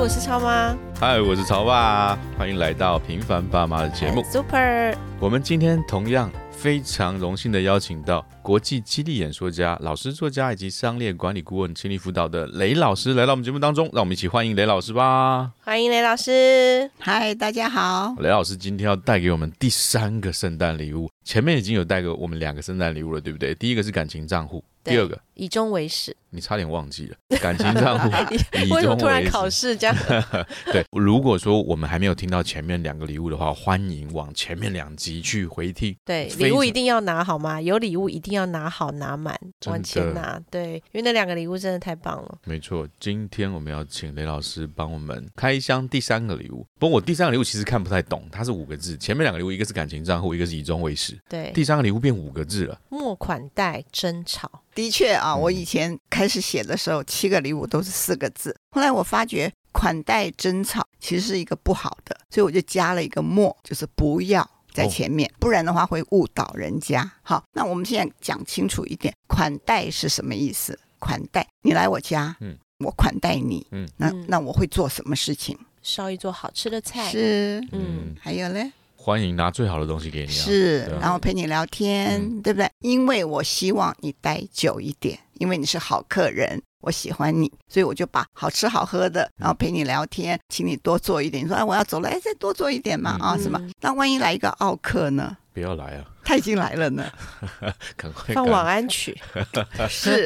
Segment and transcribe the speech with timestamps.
[0.00, 0.74] 我是超妈。
[0.98, 4.24] 嗨，我是超爸，欢迎来到平凡爸妈的节目。
[4.32, 15.52] Super，我们今天同样非常荣幸的邀请到国际激励演说家、老师、作家以及商业管理顾问、心理辅导的雷老师来到我们节目当中，让我们一起欢迎雷老师吧。
[15.62, 16.90] 欢迎雷老师。
[16.98, 18.14] 嗨，大家好。
[18.20, 23.54] 雷老师今天要带给我们第三个圣诞礼物，前面已经有带给我们两个圣诞礼物了，对不对？
[23.56, 26.16] 第一个是感情账户，第二个以终为始。
[26.30, 28.08] 你差点忘记了， 感情账户
[28.64, 29.96] 以为什么终为始突然考试这样？
[30.72, 35.94] 对，如果说我们还没有听到前面两个礼物的话，欢迎往前面两集去回听。
[36.04, 37.60] 对，礼物一定要拿好吗？
[37.60, 40.40] 有礼物一定要拿好拿满，往前拿。
[40.50, 42.38] 对，因为那两个礼物真的太棒了。
[42.44, 46.66] 没错，今天我们要请雷老师帮我们开箱第三个礼物。
[46.78, 52.80] 不过我第三个礼物其实看不太懂，它是五个字，前面两个礼物一个是感情账户，一个是以终为始，对，第三个礼物变五个字了。
[52.88, 54.62] 莫款待争吵。
[54.72, 58.54] 的确啊，嗯我以前开始写的时候，七个礼物都是四个字。
[58.72, 67.10] 后来我发觉款待争吵其实是一个不好的，所以我就加了一个莫，就是不要在前面，不然的话会误导人家。
[67.22, 70.78] 好，那我们现在讲清楚一点，款待是什么意思？
[70.98, 72.54] 款待你来我家，嗯
[72.84, 75.56] 我款待你，嗯那嗯那我会做什么事情？
[75.80, 77.10] 烧一桌好吃的菜。
[77.10, 78.70] 是，嗯，还有嘞。
[78.94, 80.44] 欢迎拿最好的东西给你啊！
[80.44, 82.68] 是然后陪你聊天，嗯对不对？
[82.80, 91.42] 因为我希望你待久一点，因为你是好客人，我喜欢你，所以我就把好吃好喝的，然后陪你聊天，请你多做一点。
[91.42, 93.72] 你说哎，我要走了，哎，再多做一点嘛，嗯啊，什么嗯？
[93.80, 95.34] 那万一来一个奥客呢？
[95.54, 97.04] 不要来啊，他已经来了呢，
[97.96, 99.20] 赶快放晚安曲。
[99.90, 100.24] 是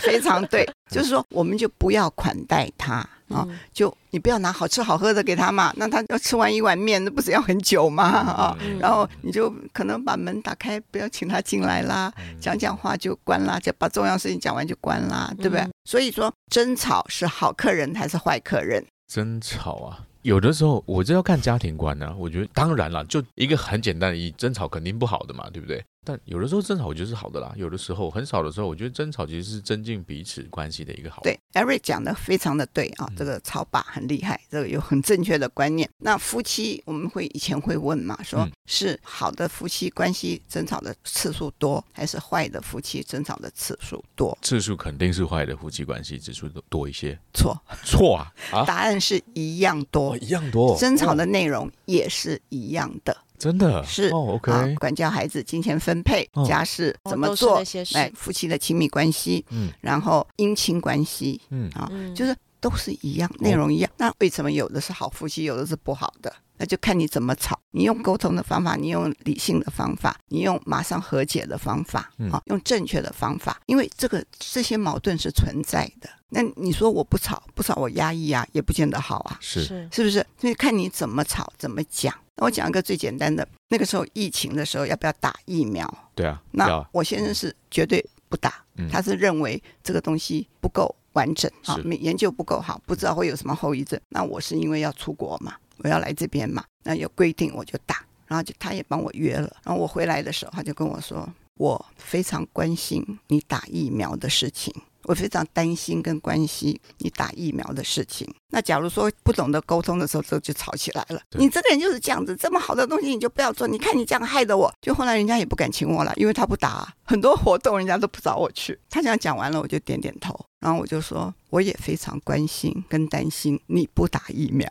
[0.00, 2.94] 非常对， 就是说我们就不要款待他
[3.28, 8.02] 啊，嗯就你不要拿好吃好喝的给他嘛，那他要吃完一碗面，那不是要很久吗？
[8.04, 15.60] 啊，嗯然后你就可能把门打开，不要请他进来啦，嗯讲讲话就关啦，就把重要事情讲完就关啦，对不对？
[15.60, 18.84] 嗯所以说争吵是好客人还是坏客人？
[19.06, 20.00] 争吵啊。
[20.26, 25.84] 有的时候我这要看家庭观呢、我觉得当然了，就一个很简单的意义，争吵肯定不好的嘛，对不对？
[26.06, 31.20] 但有的时候争吵我觉得是好的啦，有的时候很少的时候，我觉得争吵其实是增进彼此关系的一个好。
[31.22, 35.90] 对，Eric 讲的非常的对啊，嗯这个超爸很厉害，这个有很正确的观念。
[35.98, 44.36] 那夫妻我们会以前会问嘛，说嗯是好的夫妻关系争吵的次数多，还是坏的夫妻争吵的次数多？
[44.42, 47.18] 次数肯定是坏的夫妻关系指数多多一些。
[47.34, 50.18] 错，错啊啊，答案是一样多哦，。
[50.20, 63.90] 一样多，争吵的内容也是一样的，真的是哦，OK，啊，管教孩子、金钱分配哦、家事哦怎么做都是那，些事哎，夫妻的亲密关系，嗯然后姻亲关系嗯，啊，嗯就是都是一样，内容一样。
[63.96, 66.32] 那为什么有的是好夫妻，有的是不好的？
[66.58, 67.60] 那就看你怎么吵。
[67.72, 73.60] 你用沟通的方法，你用理性的方法，你用马上和解的方法，嗯啊，用正确的方法。
[73.66, 76.08] 因为这个这些矛盾是存在的。
[76.30, 79.36] 那你说我不吵，不吵我压抑啊，也不见得好啊。
[79.38, 80.26] 是是是不是？
[80.40, 82.12] 所以看你怎么吵，怎么讲。
[82.36, 85.86] 那我讲一个最简单的，那个时候疫情的时候，要不要打疫苗？
[86.14, 93.98] 对啊，那啊我先生是绝对不打，嗯他是认为这个东西不够完整啊是，没研究不够好，不知道会有什么后遗症。
[94.10, 104.74] 那我是因为要出国嘛，我要来这边嘛，那有规定我就打，然后就他也帮我约了，然后我回来的时候，他就跟我说，我非常关心你打疫苗的事情。
[105.06, 108.28] 我非常担心跟关心你打疫苗的事情。
[108.50, 111.20] 那假如说不懂得沟通的时候，这就吵起来了。
[111.32, 113.66] 你这个人就是这样子，这么好的东西你就不要做。
[113.66, 118.78] 你看你这样害得我，就后来人家也不敢请我了，因为他不打、啊，很多活动人家都不找我去。
[118.88, 124.66] 他这样讲完了，我就点点头，然后我就说，我也非常关心跟担心你不打疫苗。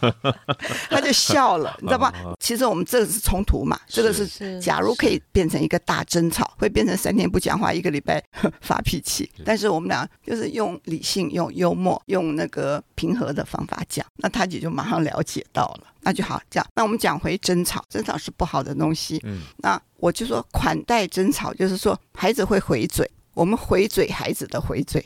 [0.88, 2.12] 他就笑了，你知道吗？
[2.40, 8.22] 其实我们这个是冲突嘛，这个是是假如可以变成一个大争吵，会变成三天不讲话，一个礼拜
[8.62, 9.30] 发脾气。
[9.44, 16.40] 但是我们俩就是用理性、用幽默、用那个平和的方法讲，那他也就马上了解到了，那就好。
[16.50, 19.20] 这样，那我们讲回争吵，争吵是不好的东西。
[19.24, 25.04] 嗯那我就说款待争吵，就是说孩子会回嘴，我们回嘴孩子的回嘴，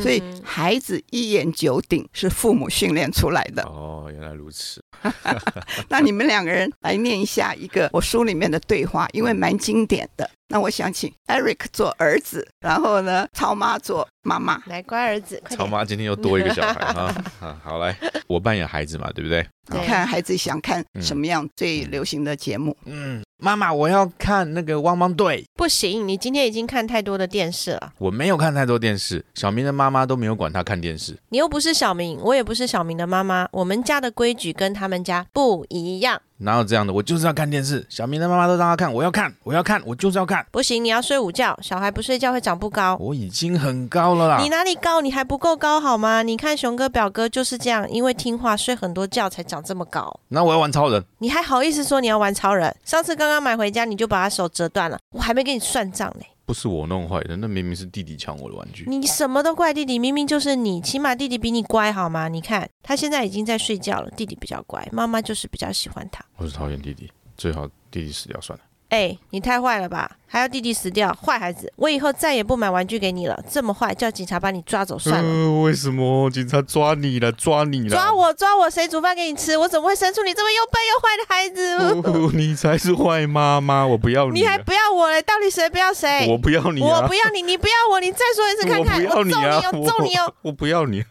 [0.00, 3.62] 所以嗯孩子一言九鼎是父母训练出来的。
[3.64, 4.82] 哦，原来如此，
[5.88, 10.28] 那你们两个人来念一下一个我书里面的对话，因为蛮经典的。
[10.48, 14.62] 那我想请 Eric 做儿子，然后呢，超妈做妈妈。
[14.66, 17.24] 来，乖儿子，超妈今天又多一个小孩啊！
[17.40, 17.96] 啊， 好来，
[18.26, 19.46] 我扮演孩子嘛，对不对？
[19.70, 22.76] 对看孩子想看嗯什么样最流行的节目。
[22.84, 25.42] 嗯，妈妈，我要看那个汪汪队。
[25.54, 27.94] 不行，你今天已经看太多的电视了。
[27.96, 31.16] 我没有看太多电视，小明的妈妈都没有管他看电视。
[31.30, 36.20] 你又不是小明，我也不是小明的妈妈，我们家的规矩跟他们家不一样。
[36.38, 36.92] 哪有这样的？
[36.92, 37.86] 我就是要看电视。
[37.88, 40.44] 小明的妈妈都让他看，我要看，我要看，我就是要看。
[40.50, 42.96] 不行，你要睡午觉，小孩不睡觉会长不高。
[42.98, 44.48] 我已经很高了啦你。
[44.48, 45.00] 哪里高？
[45.00, 46.24] 你还不够高好吗？
[46.24, 50.18] 你看熊哥表哥就是这样，因为听话睡很多觉才长这么高。
[50.28, 51.04] 那我要玩超人。
[51.18, 52.74] 你还好意思说你要玩超人？
[52.84, 56.24] 上次刚刚买回家你就把他手折断了，我还没给你算账呢。
[56.52, 58.84] 不是我弄坏的，那明明是弟弟抢我的玩具。
[58.86, 62.28] 你什么都怪弟弟，明明就是你，起码弟弟比你乖好吗？
[62.28, 66.22] 你看他现在已经在睡觉了，弟弟比较乖，妈妈就是比较喜欢他。
[66.36, 68.64] 我是讨厌弟弟，最好弟弟死掉算了。
[68.92, 70.18] 哎，你太坏了吧？
[70.28, 71.72] 还要弟弟死掉，坏孩子！
[71.76, 75.30] 我以后再也不买玩具给你了，这么坏，叫警察把你抓走算了。
[75.30, 77.32] 呃，为什么警察抓你了？
[77.32, 77.88] 抓你了？
[77.88, 78.12] 抓！
[78.12, 79.56] 我抓我，谁煮饭给你吃？
[79.56, 82.26] 我怎么会生出你这么又笨又坏的孩子？
[82.26, 84.34] 哦， 你才是坏妈妈，我不要你啊。
[84.34, 85.22] 你还不要我嘞？
[85.22, 86.26] 到底谁不要谁？
[86.28, 87.00] 我不要你啊！
[87.00, 89.62] 我不要你，你不要我，你再说一次看看，我不要你啊！
[89.72, 90.34] 我揍你哦，揍你哦！
[90.42, 90.50] 我！
[90.50, 91.02] 我不要你。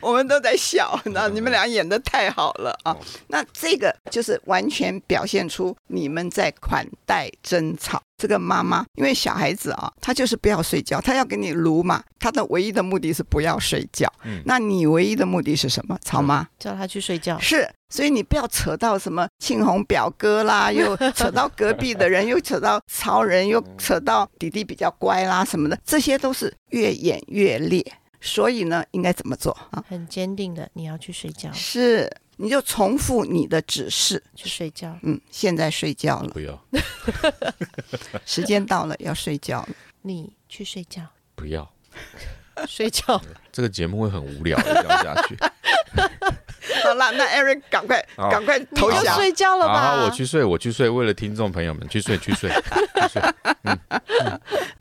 [0.00, 2.96] 我们都在笑，那你们俩演的太好了啊！
[3.28, 8.02] 那这个就是完全表现出你们在款待争吵。
[8.18, 14.10] 这个妈妈，因为小孩子啊，他就是不要睡觉，他要给你撸嘛，他的唯一的目的是不要睡觉。
[14.24, 15.98] 嗯那你唯一的目的是什么？
[16.02, 17.38] 曹妈、叫他去睡觉。
[17.38, 27.84] 是，所以你不要扯到什么庆红表哥啦，又扯到隔壁的人， 又扯到曹人，又扯到弟弟比较乖啦什么的，这些都是越演越烈。
[28.26, 29.82] 所以呢，应该怎么做啊？
[29.88, 34.22] 很坚定的，你要去睡觉，是，你就重复你的指示。
[34.34, 34.98] 去睡觉。
[35.02, 36.60] 嗯，现在睡觉了，不要，
[38.26, 39.68] 时间到了，要睡觉了。
[40.02, 41.02] 你去睡觉，
[41.34, 41.72] 不要，
[42.66, 43.20] 睡觉。
[43.52, 45.36] 这个节目会很无聊的，这样下去。
[46.84, 49.14] 好了，那 Eric 赶快赶快投降。
[49.16, 49.96] 睡觉了吧？
[49.96, 50.90] 好，我去睡，我去睡。
[50.90, 53.22] 为了听众朋友们，去睡，去睡，去睡。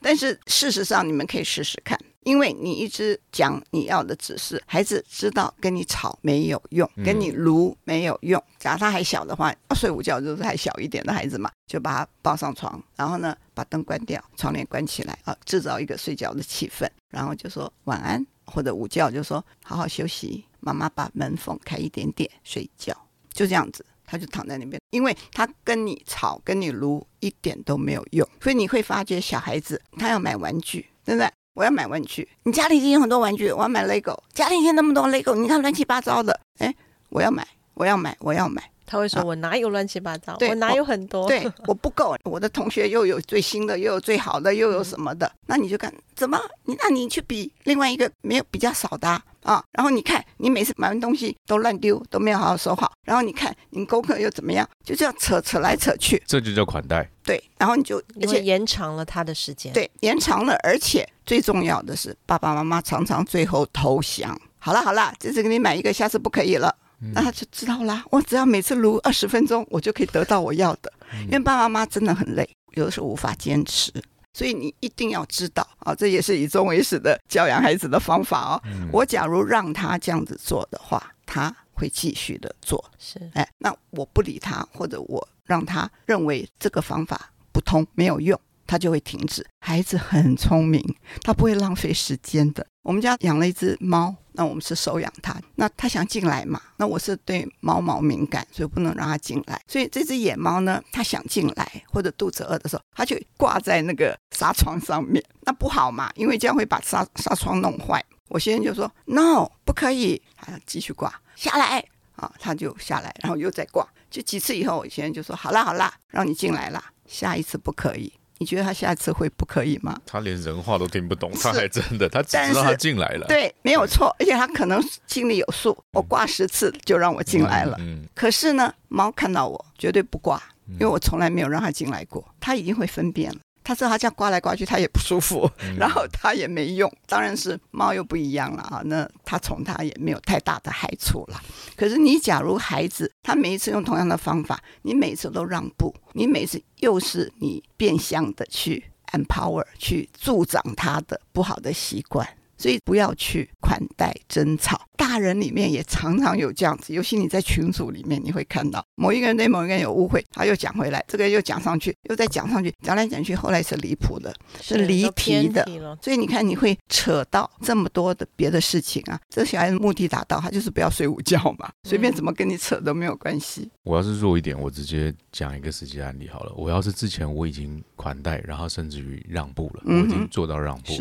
[0.01, 8.44] 但是事实上，你们可以试试看，因为你一直讲你要的指示，孩子知道跟你吵没有用，嗯跟你撸没有用。
[8.60, 22.94] 假如他还小的话，要睡午觉就是还小一点的孩子嘛，就把他抱上床，然后呢把灯关掉，窗帘关起来啊，制造一个睡觉的气氛，然后就说晚安，或者午觉就说好好休息，妈妈把门缝开一点点，睡觉，
[23.31, 23.86] 就这样子。
[24.07, 31.28] 他就躺在那边，因为他跟你吵、跟你撸一点都没有用，所以你会发觉小孩子他要买玩具，对不对？
[31.56, 36.75] 我要买玩具，你家里已经有很多玩具，我要买 LEGO，家里已经那么多 LEGO，你看乱七八糟的，哎，
[37.10, 38.62] 我要买，我要买，我要买。
[38.88, 39.24] 他会说：“啊。
[39.25, 40.36] 我哪有乱七八糟？
[40.36, 46.40] 对我哪有很多？”对，我不够，我的同学又有最新的，又有最好的，又有什么的，那你就看怎么？
[46.66, 57.09] 你那你去比另外一个没有比较少的啊啊然后你看你每次买完东西都乱丢，都没有好好收好，然后你看你功课又怎么样，就这样扯扯来扯去，这就叫款待。
[57.24, 64.38] 对，然后你就而且延长了他的时间。，对延长了，而且最重要的是爸爸妈妈常常最后投降。
[64.57, 66.75] 好了好了，这次给你买一个，下次不可以了。
[67.13, 70.92] 那他就知道啦，我只要每次撸二十分钟，我就可以得到我要的。
[71.25, 73.92] 因为爸爸妈妈真的很累，有的时候无法坚持，
[74.36, 78.62] 所以你一定要知道啊，这也是以终为始的教养孩子的方法哦。
[78.92, 82.84] 我假如让他这样子做的话，他会继续的做。
[83.00, 89.45] 是哎，那我不理他，或者我让他认为这个方法不通没有用，他就会停止。
[89.62, 90.83] 孩子很聪明，
[91.24, 92.68] 他不会浪费时间的。
[92.83, 96.62] 我们家养了一只猫，那我们是收养它，那它想进来嘛？
[96.78, 99.59] 那我是对猫毛敏感，所以不能让它进来。
[99.68, 108.04] 所以这只野猫呢，它想进来或者肚子饿的时候，它就挂在那个纱窗上面，那不好嘛，因为这样会把纱纱窗弄坏。
[108.27, 111.83] 我先生就说 “no，不可以”，还要继续挂下来。
[112.15, 119.99] 啊，他就下来，然后又再挂，就几次以后，我先生就说：“好啦好啦，让你进来啦，下一次不可以。”你觉得他下一次会不可以吗？
[120.06, 123.27] 他连人话都听不懂，他还真的，他知道他进来了。
[123.27, 127.77] 对，没有错，而且他可能心里有数，我挂十次就让我进来了。
[127.80, 133.39] 嗯，可是呢，猫看到我绝对不挂，因为我从来没有让它进来过，它已经会分辨了。
[133.66, 136.90] 它知道它这样刮来刮去，他也不舒服，嗯然后他也没用。
[137.07, 141.42] 当然是猫又不一样了啊，那他宠他也没有太大的害处了。
[141.76, 154.81] 可是你假如孩子他每一次用同样的方法，你每次都让步，你每次又是你变相的去 empower 去助长他的不好的习惯，所以不要去款待争吵。
[154.97, 165.66] 大人里面也常常有这样子，尤其你在群组里面，你会看到某一个人对某一个人有误会，他又讲回来，这个又讲上去，又再讲上去，讲来讲去，后来是离谱的，是离题的。
[166.02, 169.19] 所以你看，你会扯到这么多的别的事情啊。
[169.30, 173.69] 这小孩子目的达到，他就是不要睡午觉嘛，随便怎么跟你扯都没有关系。
[173.83, 176.54] 我要是弱一点，我直接讲一个实际案例好了。
[176.56, 180.94] 我要是之前我已经款待，然后甚至于让步了，我已经做到让步，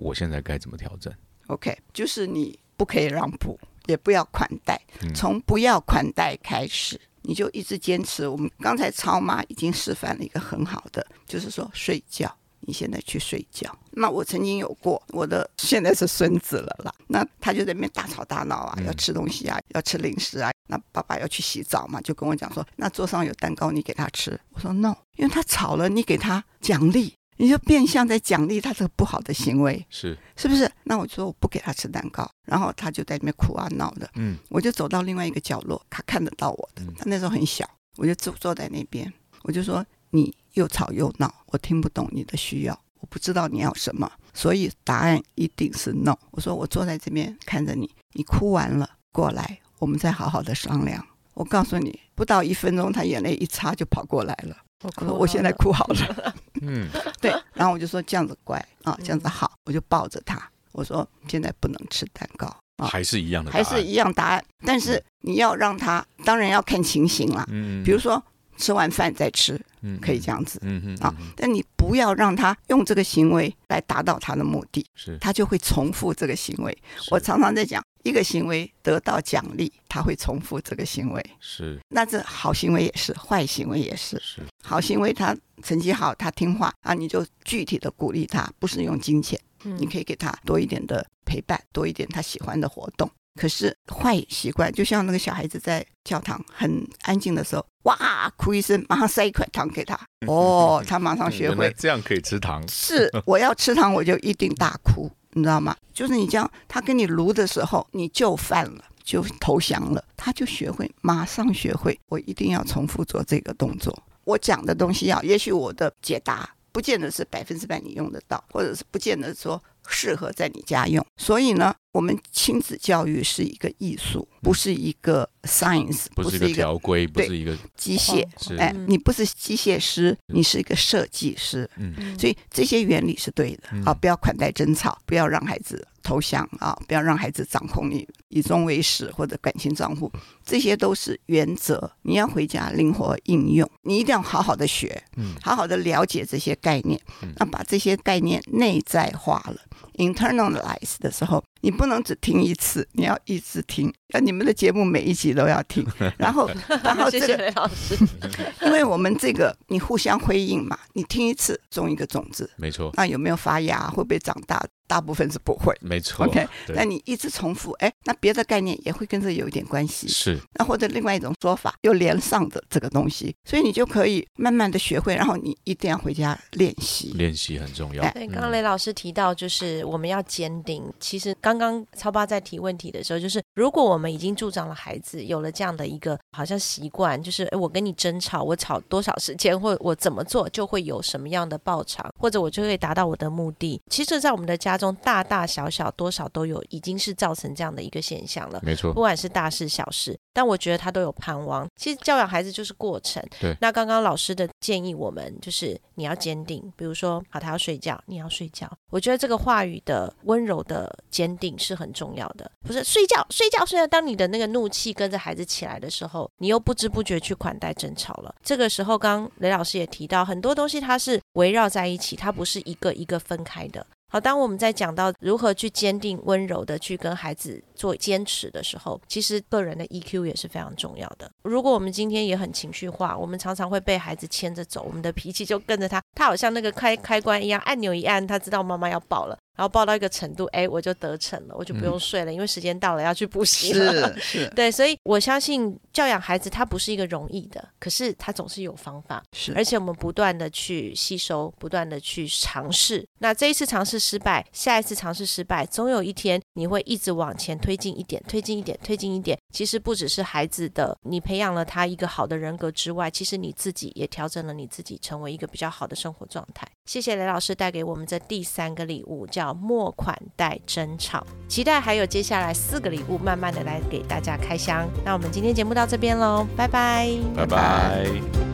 [0.00, 1.12] 我现在该怎么调整
[1.48, 8.26] ？OK，就是你不可以让步，也不要款待，嗯从不要款待开始，你就一直坚持。
[8.26, 12.34] 我们刚才超妈已经示范了一个很好的，就是说睡觉。
[12.62, 13.74] 你现在去睡觉。
[13.92, 20.50] 那我曾经有过我的现在是孙子了啦， 那他就在那边大吵大闹啊，嗯要吃东西啊，要吃零食啊。
[20.66, 24.38] 那爸爸要去洗澡嘛，就跟我讲说，那桌上有蛋糕，你给他吃。
[24.50, 29.82] 我说 no，因为他吵了，你给他奖励，你就变相在奖励他这个不好的行为。
[29.88, 30.70] 是，是不是？
[30.84, 34.10] 那我就说我不给他吃蛋糕，然后他就在那边哭啊闹的。
[34.16, 37.66] 嗯我就走到另外一个角落，他看得到我的嗯，他那时候很小，
[37.96, 39.10] 我就坐坐在那边，
[39.44, 46.14] 我就说你又吵又闹，我听不懂你的需要，我不知道你要什么，所以答案一定是 no。
[46.32, 51.02] 我说我坐在这边看着你，你哭完了过来，我们再好好的商量。
[51.32, 54.54] 我告诉你，不到一分钟，他眼泪一擦就跑过来了。
[54.82, 56.34] 我说我现在哭好了。
[56.62, 56.88] 嗯，
[57.20, 60.40] 对，然后我就说这样子乖啊，这样子好，我就抱着他，
[60.72, 62.46] 我说现在不能吃蛋糕
[62.76, 68.22] 啊，还是一样的，还是一样答案，但是你要让他，当然要看情形啦，嗯，比如说
[68.56, 76.76] 吃完饭再吃，嗯可以这，样子嗯嗯啊，但你不要让他用这个行为来达到他的目的，是，他就会重复这个行为。
[77.10, 84.20] 我常常在讲，一个行为得到奖励，他会重复这个行为，是那这好行为也是，坏行为也是。
[84.20, 93.10] 是好行为，他成绩好，他听话啊，你就具体的鼓励他，不是用金钱，嗯你可以给他多一点的陪伴，多一点他喜欢的活动。
[93.40, 101.72] 可是坏习惯，就像那个小孩子在教堂很安静的时候，哇，哭一声，马上塞一块糖给他， 哦，他马上学会。
[101.78, 105.76] 这样可以吃糖，是，我要吃糖，我就一定大哭，你知道吗？
[105.92, 111.98] 就是你这样，他跟你撸的时候，你就犯了，就投降了，他就学会，马上学会。
[112.08, 113.96] 我一定要重复做这个动作。
[114.24, 121.04] 我讲的东西要，也许我的解答不见得是百分之百你用得到，或者是不见得说适合在你家用。
[121.16, 128.26] 所以呢，我们亲子教育是一个艺术，不是一个 science，不是一个条规，不是一个，机械。
[128.38, 131.68] 是哎，嗯你不是机械师，你是一个设计师。
[131.76, 133.92] 嗯嗯所以这些原理是对的嗯啊！
[133.94, 136.78] 不要款待争吵，不要让孩子投降啊！
[136.86, 140.10] 不要让孩子掌控你以终为始或者感情账户，
[140.44, 141.90] 这些都是原则。
[142.02, 149.56] 你要回家灵活应用，你一定要好好的学，嗯好好的了解这些概念嗯，那把这些概念内在化了。
[149.99, 153.92] internalize 的时候， 你不能只听一次，你要一直听。
[154.12, 155.86] 那你们的节目每一集都要听，
[156.18, 156.50] 然后，
[156.82, 157.96] 然后谢谢这个雷老师。
[158.66, 164.60] 因为我们这个你互相辉映嘛，你听一次种一个种子，没错，那有没有发芽，会不会长大？
[164.88, 165.72] 大部分是不会。
[165.80, 170.08] 没错 OK，那你一直重复，哎，那别的概念也会跟这有一点关系。
[170.08, 177.12] 是那或者另外一种说法，又连上的这个东西，所以你就可以慢慢的学会，然后你一定要回家练习。
[177.14, 180.82] 练习很重要哎，对，刚刚雷老师提到，就是我们要坚定。
[180.98, 193.80] 其实刚刚刚超爸在提问题的时候，就是如果我们已经助长了孩子有了这样的一个好像习惯，就是诶我跟你争吵，我吵多少时间，或我怎么做就会有什么样的报偿，或者我就可以达到我的目的。
[193.90, 198.60] 其实，在我们的家中，大大小小多少都有，已经是造成这样的一个现象了。
[198.62, 201.66] 没错不，管是大事小事，但我觉得他都有盼望。
[201.76, 203.22] 其实教养孩子就是过程。
[203.40, 208.70] 对那刚刚老师的建议，我们就是你要坚定，比如说，好，他要睡觉，你要睡觉。
[208.90, 213.86] 我觉得这个话语的温柔的坚定是很重要的，不是睡觉，睡觉，睡觉。
[213.86, 218.34] 当你的那个怒气跟着孩子起来的时候，你又不知不觉去款待争吵了。
[218.42, 223.84] 这个时候，刚刚雷老师也提到，很多东西它是围绕在一起，它不是一个一个分开的。
[224.12, 231.30] 好，当我们在讲到如何去坚定、温柔的去跟孩子做坚持的时候，其实个人的 EQ 也是非常重要的。
[231.44, 244.18] 如果我们今天也很情绪化，我们常常会被孩子牵着走，我们的脾气就跟着他，他好像那个开开关一样，按钮一按，他知道妈妈要爆了，然后抱到一个程度，哎，我就得逞了，我就不用睡了，因为时间到了要去补习了。
[244.18, 249.22] 是是 对，所以我相信教养孩子，它不是一个容易的，可是它总是有方法。
[249.36, 253.06] 是，而且我们不断的去吸收，不断的去尝试。
[253.18, 259.38] 那这一次尝试失败，下一次尝试失败，总有一天你会一直往前推进一点，推进一点，推进一点。
[259.52, 266.66] 其实不只是孩子的，你培养了他一个好的人格之外，其实你自己也调整了你自己，成为一个比较好的生活状态。
[266.90, 271.24] 谢谢雷老师带给我们这第三个礼物，叫末款待争吵。
[271.46, 274.88] 期待还有接下来四个礼物，慢慢的来给大家开箱。
[275.04, 278.49] 那我们今天节目到这边喽，拜拜，拜拜